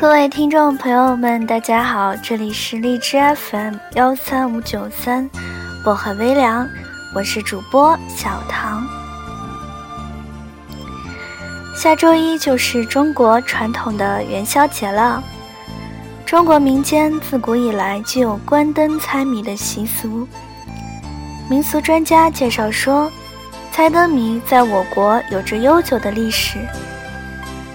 [0.00, 5.28] 各位听众朋友们，大家好，这里是荔枝 FM 幺三五九三，
[5.84, 6.68] 薄荷微凉，
[7.16, 8.86] 我是主播小唐。
[11.74, 15.20] 下周一就是中国传统的元宵节了。
[16.24, 20.28] 中国民间自古以来就有关灯猜谜的习俗。
[21.50, 23.10] 民俗专家介绍说，
[23.72, 26.60] 猜灯谜在我国有着悠久的历史。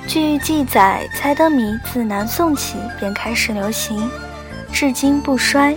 [0.06, 4.10] 据记载，猜灯谜自南宋起便开始流行，
[4.72, 5.76] 至今不衰。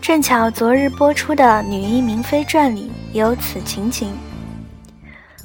[0.00, 4.16] 正巧昨日播出的《女医明妃传》里有此情景。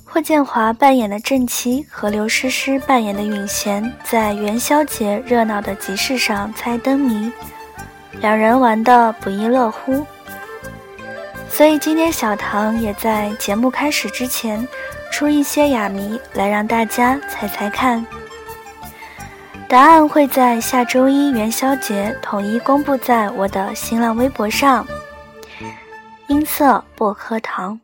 [0.05, 7.31] 霍建华扮演的郑妻和刘诗诗扮演的允贤在元宵节热闹的集市上猜灯谜，
[8.21, 10.05] 两人玩得不亦乐乎。
[11.49, 14.65] 所以今天小唐也在节目开始之前
[15.13, 18.03] 出一些哑谜来让大家猜猜看。
[19.69, 24.87] 答案会在下周一元宵节统一公布在我的新浪微博上。
[26.25, 27.79] 音色薄荷糖。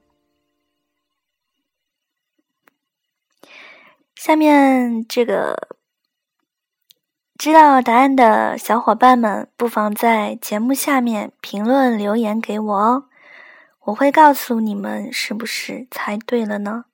[4.16, 5.78] 下面这个
[7.38, 13.04] 知道答案的小伙伴们，不妨在节目下面评论留言给我哦，
[13.82, 16.86] 我会告诉你们是不是猜对了呢？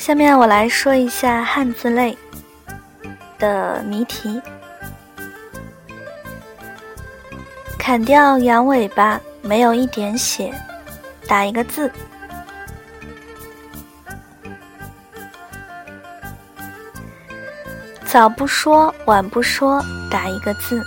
[0.00, 2.16] 下面我来说一下汉字类
[3.38, 4.40] 的谜题：
[7.78, 9.20] 砍掉羊尾巴。
[9.42, 10.54] 没有一点血，
[11.28, 11.92] 打一个字。
[18.06, 20.82] 早不说，晚不说，打一个字。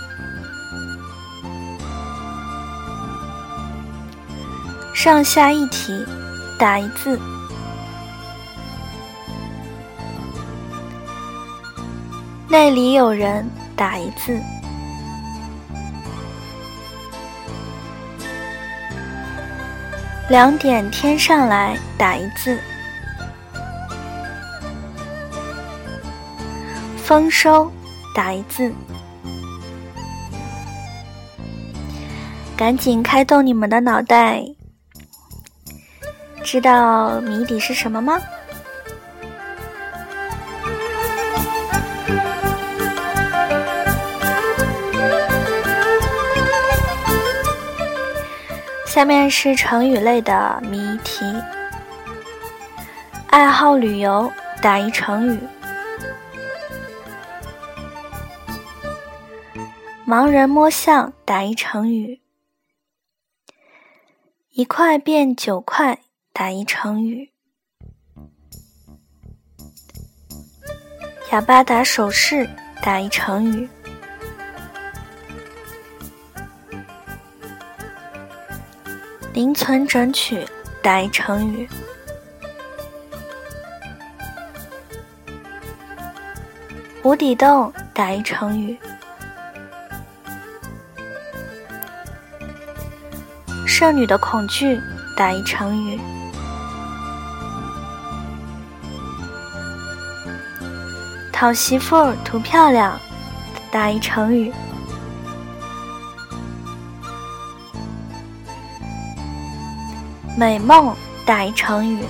[4.92, 6.04] 上下一体，
[6.58, 7.16] 打一字。
[12.56, 13.44] 那里有人，
[13.74, 14.40] 打一字。
[20.28, 22.56] 两点天上来，打一字；
[26.96, 27.68] 丰收，
[28.14, 28.72] 打一字。
[32.56, 34.44] 赶紧开动你们的脑袋，
[36.44, 38.16] 知道谜底是什么吗？
[48.94, 51.24] 下面是成语类的谜题。
[53.26, 54.32] 爱好旅游，
[54.62, 55.40] 打一成语。
[60.06, 62.20] 盲人摸象，打一成语。
[64.50, 65.98] 一块变九块，
[66.32, 67.32] 打一成语。
[71.32, 72.48] 哑巴打手势，
[72.80, 73.68] 打一成语。
[79.34, 80.46] 零存整取，
[80.80, 81.68] 打一成语。
[87.02, 88.78] 无底洞，打一成语。
[93.66, 94.80] 剩女的恐惧，
[95.16, 96.00] 打一成语。
[101.32, 102.96] 讨媳妇图漂亮，
[103.72, 104.54] 打一成语。
[110.44, 110.94] 美梦
[111.24, 112.04] 打一成语，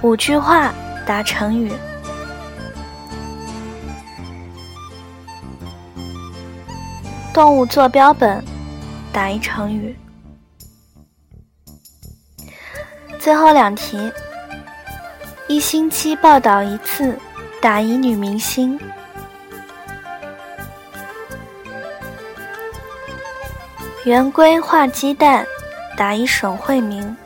[0.00, 0.72] 五句话
[1.04, 1.72] 打成语，
[7.34, 8.40] 动物做标本
[9.12, 9.96] 打一成语，
[13.18, 14.12] 最后两题，
[15.48, 17.18] 一星期报道一次
[17.60, 18.78] 打一女明星。
[24.04, 25.46] 圆规画鸡蛋，
[25.96, 27.16] 打一省会名。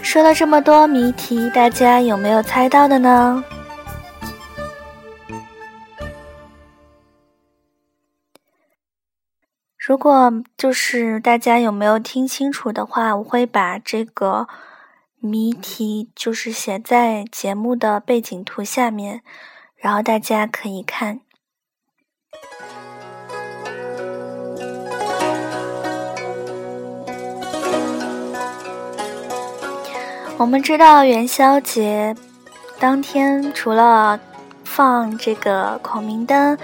[0.00, 3.44] 说了这么多谜题，大家有没有猜到的呢？
[9.76, 14.48] 如果就是大家有没有听清楚的话，我会把这个
[15.18, 19.20] 谜题就是写在节目的背景图下面，
[19.76, 21.20] 然后大家可以看。
[30.36, 32.14] 我们知道元宵节
[32.78, 34.18] 当天除了
[34.64, 36.58] 放这个孔明灯，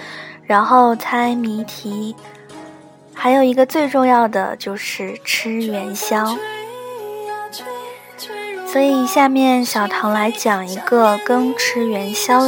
[0.45, 2.15] 然后猜谜题，
[3.15, 6.37] 还有一个最重要的就是吃元宵。
[8.67, 12.43] 所以下面小唐来讲一个跟吃元宵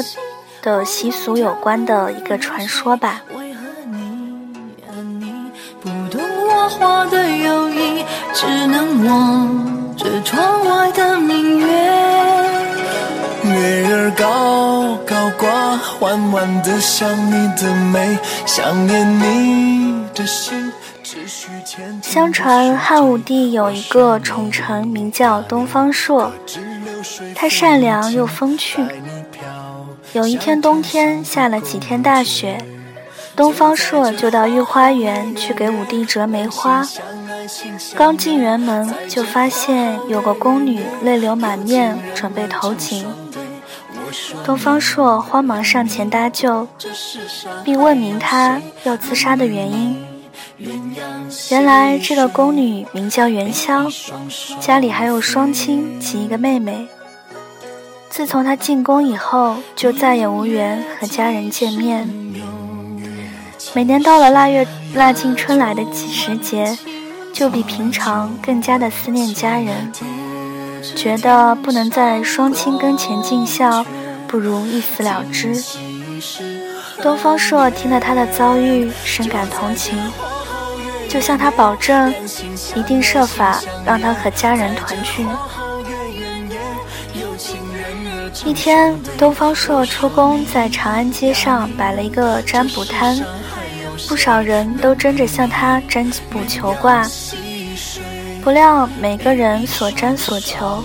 [0.61, 3.23] 的习俗有关的一个传说吧。
[8.35, 9.82] 只能望
[10.25, 11.67] 窗外的明月。
[13.45, 20.73] 月儿高高挂，缓缓的想你的美，想念你的心。
[22.01, 26.33] 相传汉武帝有一个宠臣，名叫东方朔，
[27.35, 28.85] 他善良又风趣。
[30.13, 32.59] 有一天冬天下了几天大雪，
[33.37, 36.87] 东方朔就到御花园去给武帝折梅花。
[37.95, 43.07] 刚进园门，就发现有个宫女泪流满面，准备投井。
[44.45, 46.69] 东方朔慌忙上前搭救，
[47.65, 49.97] 并问明她要自杀的原因。
[51.51, 53.87] 原来这个宫女名叫元宵，
[54.61, 56.87] 家里还有双亲及一个妹妹。
[58.11, 62.09] 自从她进宫以后，就再也无缘和家人见面。
[63.75, 66.77] 每年到了腊月腊尽春来的几时节。
[67.43, 69.93] 就比平常更加的思念家人，
[70.95, 73.85] 觉得不能在双亲跟前尽孝，
[74.29, 75.61] 不如一死了之。
[77.03, 79.99] 东方朔听了他的遭遇，深感同情，
[81.09, 82.15] 就向他保证，
[82.77, 85.27] 一定设法让他和家人团聚。
[88.45, 93.19] 一天，东方朔出宫，在长安街上摆了一个占卜摊。
[94.09, 97.07] 不少人都争着向他占卜求卦，
[98.43, 100.83] 不料每个人所占所求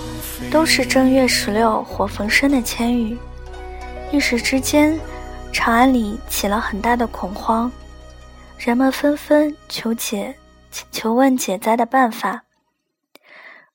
[0.50, 3.16] 都是正月十六火焚身的千语。
[4.10, 4.98] 一时之间，
[5.52, 7.70] 长安里起了很大的恐慌，
[8.56, 10.34] 人们纷纷求解、
[10.90, 12.44] 求问解灾的办法。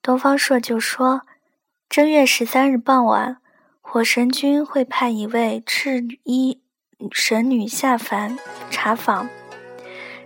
[0.02, 1.22] 东方朔就说
[1.88, 3.38] ：“正月十三日傍晚，
[3.82, 6.60] 火神君会派一位赤衣。”
[7.12, 8.38] 神女下凡
[8.84, 9.30] 查访，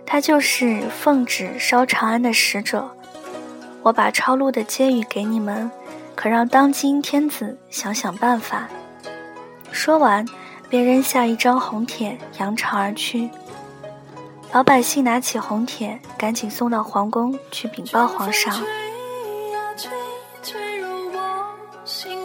[0.04, 2.90] 他就是奉旨烧长安的使者。
[3.84, 5.70] 我把抄录的接语给你们，
[6.16, 8.68] 可让当今天子想想办法。
[9.70, 10.26] 说完，
[10.68, 13.30] 便扔下一张红帖，扬长而去。
[14.50, 18.60] 老百姓拿起红帖，赶紧送到皇宫去禀报皇上。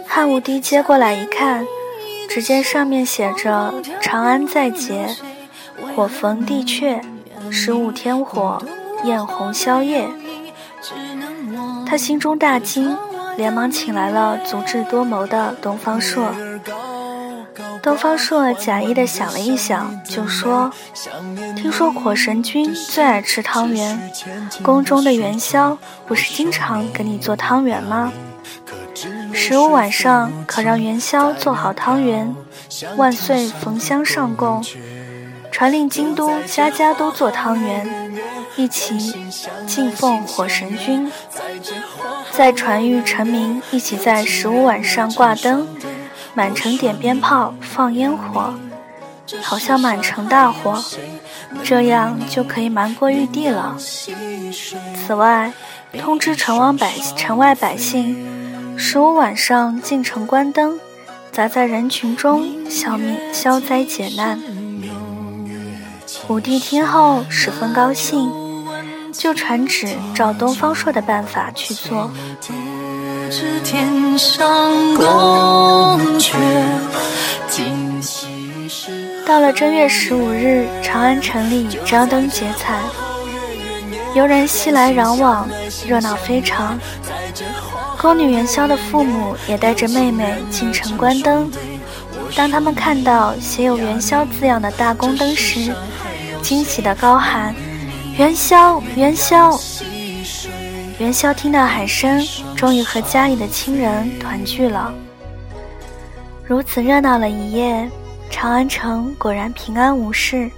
[0.08, 1.64] 汉武帝接过来一看。
[2.28, 3.72] 只见上面写着
[4.02, 5.16] “长安在劫，
[5.96, 7.00] 火焚地阙，
[7.52, 8.62] 十五天火，
[9.04, 10.08] 焰红宵夜”。
[11.86, 12.98] 他心中大惊，
[13.38, 16.34] 连忙请来了足智多谋的东方朔。
[17.84, 20.72] 东方朔假意的想了一想，就说
[21.56, 24.12] ：“听说火神君最爱吃汤圆，
[24.64, 28.12] 宫中的元宵不是经常给你做汤圆吗？”
[29.34, 32.34] 十五晚上，可让元宵做好汤圆，
[32.96, 34.64] 万岁焚香上供，
[35.54, 38.12] 传令京都家家都做汤圆，
[38.56, 38.98] 一起
[39.68, 41.10] 敬奉火神君。
[42.32, 45.68] 再传谕臣民，一起在十五晚上挂灯，
[46.34, 48.56] 满城点鞭炮，放烟火，
[49.44, 50.84] 好像满城大火，
[51.64, 53.78] 这样就可以瞒过玉帝了。
[53.78, 55.54] 此外，
[56.00, 58.28] 通知城王百城外百姓。
[58.76, 60.80] 十五晚上进城关灯，
[61.32, 64.42] 砸在人群中消灭消灾解难。
[66.30, 68.32] 武帝听后十分高兴，
[69.12, 72.10] 就传旨照东方朔的办法去做。
[79.26, 82.80] 到了正月十五日，长安城里张灯结彩，
[84.16, 85.48] 游人熙来攘往，
[85.86, 86.80] 热闹非常。
[88.00, 91.52] 宫女元宵的父母也带着妹妹进城观灯。
[92.36, 95.72] 当他们看到写有“元宵”字样的大宫灯时，
[96.44, 97.56] 惊喜的高喊
[98.20, 99.58] ：“元宵，元宵！”
[101.00, 102.24] 元宵听到喊声，
[102.56, 104.94] 终于和家里的亲人团聚了。
[106.46, 107.90] 如此热闹了一夜，
[108.30, 110.52] 长安城果然平安无事。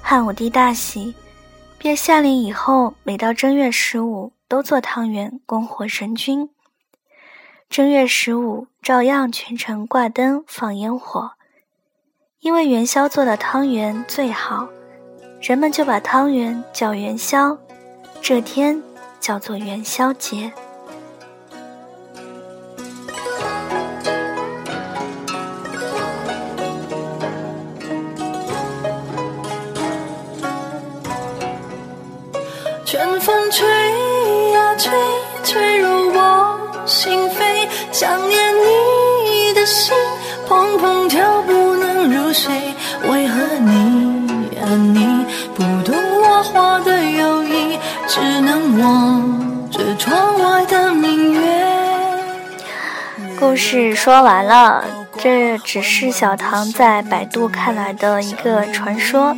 [0.00, 1.14] 汉武帝大喜，
[1.76, 4.32] 便下令以后每到正月十五。
[4.48, 6.48] 都做汤圆供火神君。
[7.68, 11.32] 正月十五，照样全城挂灯放烟火。
[12.38, 14.68] 因为元宵做的汤圆最好，
[15.40, 17.56] 人们就把汤圆叫元宵，
[18.20, 18.82] 这天
[19.20, 20.52] 叫做元宵节。
[32.84, 33.68] 春风吹
[34.52, 34.92] 呀吹，
[35.44, 39.94] 吹入我心扉，想念你的心
[40.48, 42.65] 砰砰跳，不能入睡。
[53.56, 54.84] 故事说完了，
[55.16, 59.34] 这只是小唐在百度看来的一个传说，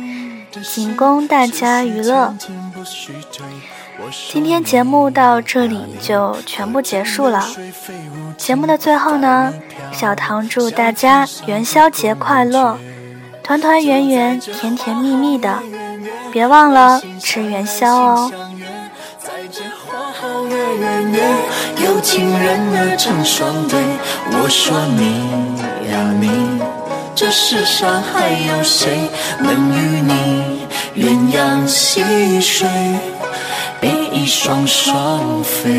[0.61, 2.35] 仅供大家娱乐。
[4.29, 7.47] 今天节目到这里就全部结束了。
[8.37, 9.53] 节目的最后呢，
[9.93, 12.77] 小唐祝大家元宵节快乐，
[13.41, 15.63] 团团圆圆，甜甜蜜蜜的，
[16.29, 18.31] 别忘了吃元宵哦。
[21.83, 23.79] 有情人儿成双对，
[24.31, 25.01] 我说你
[25.91, 26.29] 呀你，
[27.15, 29.09] 这世上还有谁
[29.39, 32.03] 能与你鸳鸯戏
[32.41, 32.67] 水，
[33.79, 35.69] 比翼双双飞？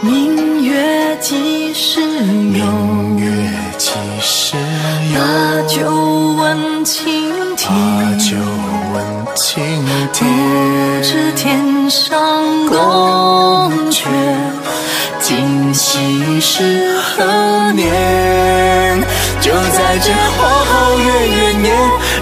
[0.00, 2.64] 明月几时有？
[2.64, 3.26] 明月
[3.78, 3.90] 几
[4.20, 4.56] 时
[5.14, 5.20] 有？
[5.20, 5.22] 把
[5.68, 5.78] 酒
[6.38, 7.70] 问青天。
[7.70, 7.74] 把
[8.18, 8.36] 酒
[8.92, 8.96] 问
[9.36, 9.62] 青
[10.12, 10.92] 天。
[11.02, 12.08] 不知天上
[12.68, 14.06] 宫阙，
[15.20, 19.02] 今夕是何年？
[19.40, 21.72] 就在这花好月圆夜，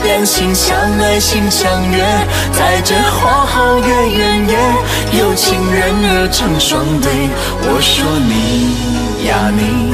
[0.04, 2.02] 两心相爱心相悦。
[2.52, 4.58] 在这花好月圆夜，
[5.20, 7.28] 有情人儿成双对。
[7.62, 9.92] 我说你呀你，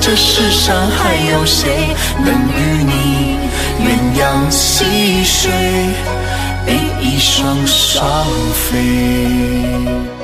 [0.00, 3.36] 这世上还有谁能与你
[3.82, 5.50] 鸳鸯戏水，
[7.02, 10.19] 一双双飞？